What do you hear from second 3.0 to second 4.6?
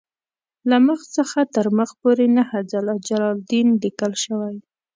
جلالدین لیکل شوی.